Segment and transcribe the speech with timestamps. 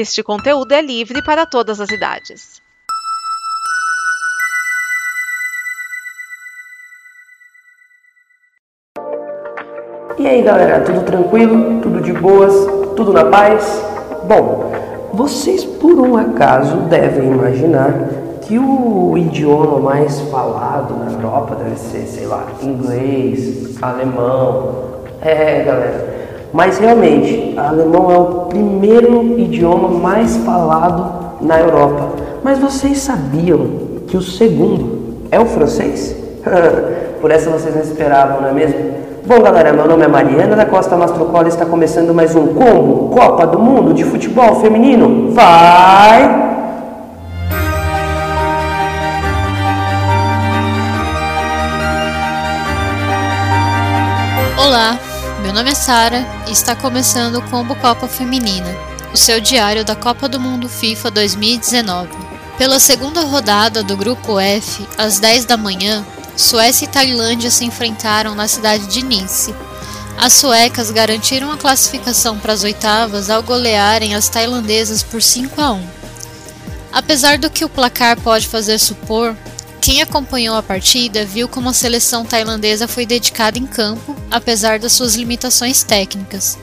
[0.00, 2.62] Este conteúdo é livre para todas as idades.
[10.16, 11.80] E aí galera, tudo tranquilo?
[11.80, 12.54] Tudo de boas?
[12.94, 13.84] Tudo na paz?
[14.22, 14.70] Bom,
[15.12, 17.92] vocês por um acaso devem imaginar
[18.42, 25.02] que o idioma mais falado na Europa deve ser, sei lá, inglês, alemão.
[25.20, 26.17] É, galera.
[26.52, 32.08] Mas realmente, alemão é o primeiro idioma mais falado na Europa.
[32.42, 33.66] Mas vocês sabiam
[34.06, 34.98] que o segundo
[35.30, 36.16] é o francês?
[37.20, 38.98] por essa vocês não esperavam, não é mesmo?
[39.26, 43.14] Bom, galera, meu nome é Mariana da Costa Mastrocola e está começando mais um Combo
[43.14, 45.32] Copa do Mundo de Futebol Feminino.
[45.32, 46.48] Vai!
[54.56, 54.98] Olá,
[55.48, 58.68] meu nome é Sara e está começando o Combo Copa Feminina,
[59.14, 62.10] o seu diário da Copa do Mundo FIFA 2019.
[62.58, 66.04] Pela segunda rodada do Grupo F, às 10 da manhã,
[66.36, 69.54] Suécia e Tailândia se enfrentaram na cidade de Nice.
[70.18, 75.72] As suecas garantiram a classificação para as oitavas ao golearem as tailandesas por 5 a
[75.72, 75.88] 1.
[76.92, 79.34] Apesar do que o placar pode fazer supor,
[79.88, 84.92] quem acompanhou a partida viu como a seleção tailandesa foi dedicada em campo, apesar das
[84.92, 86.58] suas limitações técnicas.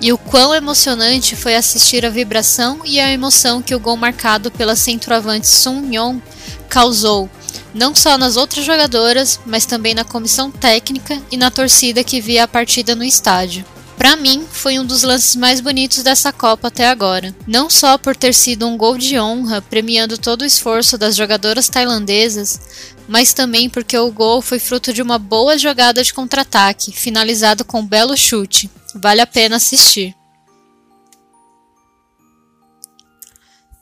[0.00, 4.52] E o quão emocionante foi assistir a vibração e a emoção que o gol marcado
[4.52, 6.22] pela centroavante Sun Yong
[6.68, 7.28] causou
[7.74, 12.44] não só nas outras jogadoras, mas também na comissão técnica e na torcida que via
[12.44, 13.64] a partida no estádio.
[13.96, 17.34] Para mim, foi um dos lances mais bonitos dessa Copa até agora.
[17.46, 21.68] Não só por ter sido um gol de honra, premiando todo o esforço das jogadoras
[21.68, 22.60] tailandesas,
[23.08, 27.80] mas também porque o gol foi fruto de uma boa jogada de contra-ataque, finalizado com
[27.80, 28.70] um belo chute.
[28.94, 30.14] Vale a pena assistir.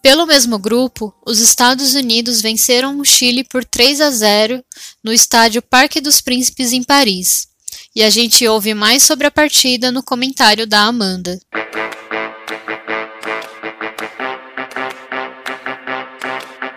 [0.02, 4.62] Pelo mesmo grupo, os Estados Unidos venceram o Chile por 3 a 0
[5.02, 7.51] no estádio Parque dos Príncipes em Paris.
[7.94, 11.38] E a gente ouve mais sobre a partida no comentário da Amanda.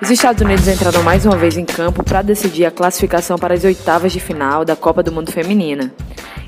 [0.02, 3.64] Os Estados Unidos entraram mais uma vez em campo para decidir a classificação para as
[3.64, 5.94] oitavas de final da Copa do Mundo Feminina.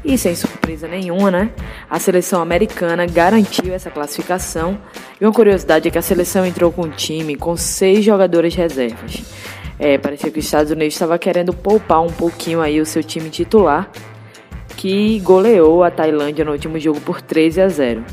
[0.04, 1.50] E sem surpresa nenhuma, né?
[1.90, 4.78] A seleção americana garantiu essa classificação.
[5.20, 9.22] E uma curiosidade é que a seleção entrou com um time com seis jogadores reservas.
[9.80, 13.30] É, parecia que os Estados Unidos estava querendo poupar um pouquinho aí o seu time
[13.30, 13.90] titular,
[14.78, 18.06] que goleou a Tailândia no último jogo por 13 a 0.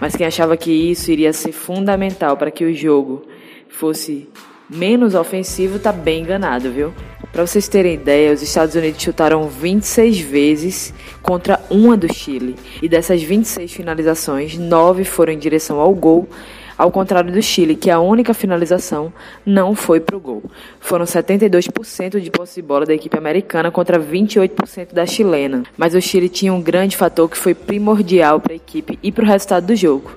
[0.00, 3.22] Mas quem achava que isso iria ser fundamental para que o jogo
[3.68, 4.28] fosse
[4.68, 6.92] menos ofensivo tá bem enganado, viu?
[7.32, 10.92] Para vocês terem ideia, os Estados Unidos chutaram 26 vezes
[11.22, 12.56] contra uma do Chile.
[12.82, 16.28] E dessas 26 finalizações, 9 foram em direção ao gol,
[16.78, 19.12] ao contrário do Chile, que a única finalização
[19.44, 20.44] não foi para o gol.
[20.78, 25.64] Foram 72% de posse de bola da equipe americana contra 28% da chilena.
[25.76, 29.24] Mas o Chile tinha um grande fator que foi primordial para a equipe e para
[29.24, 30.12] o resultado do jogo.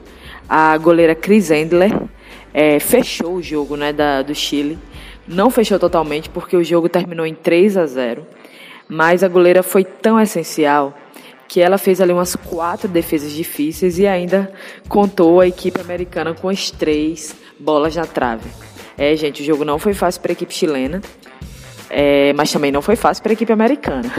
[0.48, 2.00] A goleira Chris Endler
[2.54, 4.78] é, fechou o jogo né, da, do Chile.
[5.28, 8.24] Não fechou totalmente porque o jogo terminou em 3 a 0.
[8.88, 10.96] Mas a goleira foi tão essencial
[11.52, 14.50] que ela fez ali umas quatro defesas difíceis e ainda
[14.88, 18.50] contou a equipe americana com as três bolas na trave.
[18.98, 21.02] É, gente, o jogo não foi fácil para a equipe chilena,
[21.90, 24.10] é, mas também não foi fácil para a equipe americana.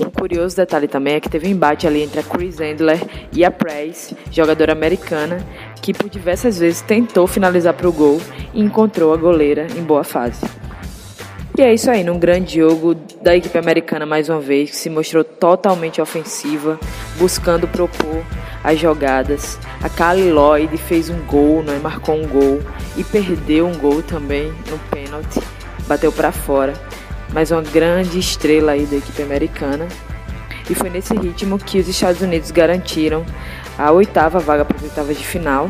[0.00, 2.98] Um curioso detalhe também é que teve um embate ali entre a Chris Endler
[3.30, 5.46] e a Price, jogadora americana,
[5.82, 8.18] que por diversas vezes tentou finalizar para o gol
[8.54, 10.61] e encontrou a goleira em boa fase.
[11.56, 14.88] E é isso aí, num grande jogo da equipe americana mais uma vez, que se
[14.88, 16.80] mostrou totalmente ofensiva,
[17.18, 18.24] buscando propor
[18.64, 19.58] as jogadas.
[19.82, 22.60] A Kali Lloyd fez um gol, né, marcou um gol
[22.96, 25.40] e perdeu um gol também no pênalti,
[25.86, 26.72] bateu para fora
[27.32, 29.88] mas uma grande estrela aí da equipe americana.
[30.70, 33.24] E foi nesse ritmo que os Estados Unidos garantiram
[33.76, 35.68] a oitava vaga para as oitavas de final.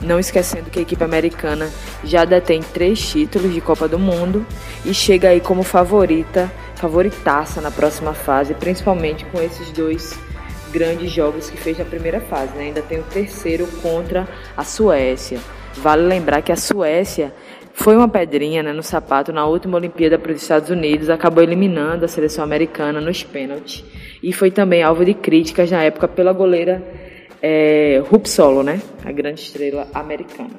[0.00, 1.70] Não esquecendo que a equipe americana
[2.04, 4.46] já detém três títulos de Copa do Mundo
[4.84, 10.18] e chega aí como favorita, favoritaça na próxima fase, principalmente com esses dois
[10.70, 12.54] grandes jogos que fez na primeira fase.
[12.56, 12.64] Né?
[12.64, 15.38] Ainda tem o terceiro contra a Suécia.
[15.76, 17.32] Vale lembrar que a Suécia
[17.72, 22.06] foi uma pedrinha né, no sapato na última Olimpíada para os Estados Unidos, acabou eliminando
[22.06, 23.84] a seleção americana nos pênaltis
[24.22, 26.82] e foi também alvo de críticas na época pela goleira
[27.48, 30.50] é, Rupsolo, né, a grande estrela americana.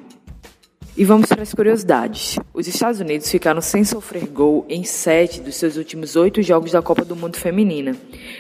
[0.95, 2.39] E vamos para as curiosidades.
[2.54, 6.81] Os Estados Unidos ficaram sem sofrer gol em sete dos seus últimos oito jogos da
[6.81, 7.94] Copa do Mundo Feminina.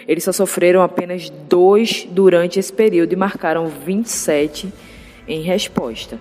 [0.07, 4.73] Eles só sofreram apenas dois durante esse período e marcaram 27
[5.27, 6.17] em resposta.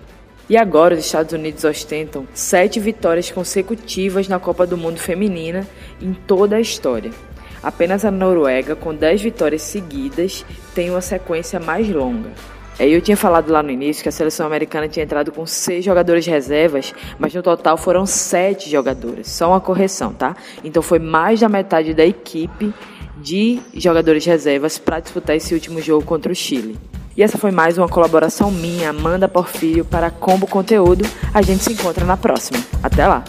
[0.49, 5.65] E agora os Estados Unidos ostentam sete vitórias consecutivas na Copa do Mundo Feminina
[6.01, 7.11] em toda a história.
[7.61, 12.31] Apenas a Noruega, com 10 vitórias seguidas, tem uma sequência mais longa.
[12.79, 16.27] Eu tinha falado lá no início que a seleção americana tinha entrado com seis jogadores
[16.27, 19.31] reservas, mas no total foram sete jogadores.
[19.31, 20.35] Só uma correção, tá?
[20.63, 22.71] Então foi mais da metade da equipe
[23.17, 26.77] de jogadores reservas para disputar esse último jogo contra o Chile.
[27.15, 31.03] E essa foi mais uma colaboração minha, Amanda Porfírio, para Combo Conteúdo.
[31.33, 32.59] A gente se encontra na próxima.
[32.83, 33.23] Até lá!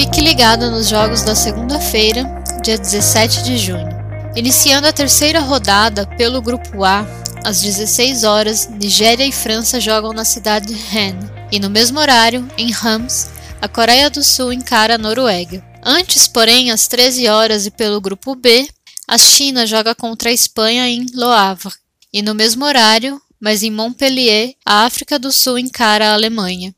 [0.00, 2.24] Fique ligado nos jogos da segunda-feira,
[2.62, 3.86] dia 17 de junho.
[4.34, 7.04] Iniciando a terceira rodada pelo Grupo A,
[7.44, 11.30] às 16 horas, Nigéria e França jogam na cidade de Rennes.
[11.52, 13.28] E no mesmo horário, em Rams,
[13.60, 15.62] a Coreia do Sul encara a Noruega.
[15.82, 18.66] Antes, porém, às 13 horas e pelo grupo B,
[19.06, 21.74] a China joga contra a Espanha em Le Havre.
[22.10, 26.74] E no mesmo horário, mas em Montpellier, a África do Sul encara a Alemanha.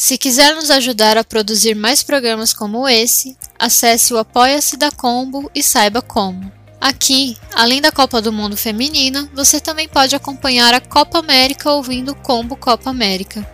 [0.00, 5.50] Se quiser nos ajudar a produzir mais programas como esse, acesse o Apoia-se da Combo
[5.54, 6.50] e saiba como.
[6.80, 12.12] Aqui, além da Copa do Mundo Feminina, você também pode acompanhar a Copa América ouvindo
[12.12, 13.46] o Combo Copa América.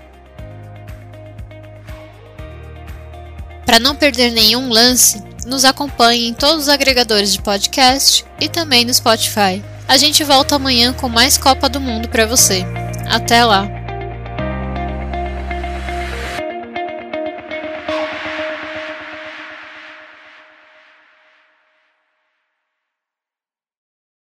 [3.66, 8.84] Para não perder nenhum lance, nos acompanhe em todos os agregadores de podcast e também
[8.84, 9.60] no Spotify.
[9.88, 12.64] A gente volta amanhã com mais Copa do Mundo para você.
[13.10, 13.75] Até lá!